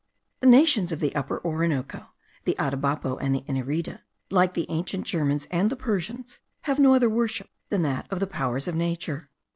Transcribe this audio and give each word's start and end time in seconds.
The 0.39 0.47
nations 0.47 0.91
of 0.91 0.99
the 0.99 1.13
Upper 1.15 1.39
Orinoco, 1.45 2.07
the 2.43 2.55
Atabapo, 2.57 3.17
and 3.17 3.35
the 3.35 3.41
Inirida, 3.47 3.99
like 4.31 4.55
the 4.55 4.65
ancient 4.67 5.05
Germans 5.05 5.45
and 5.51 5.69
the 5.69 5.75
Persians, 5.75 6.39
have 6.61 6.79
no 6.79 6.95
other 6.95 7.07
worship 7.07 7.49
than 7.69 7.83
that 7.83 8.11
of 8.11 8.19
the 8.19 8.25
powers 8.25 8.67
of 8.67 8.73
nature. 8.73 9.29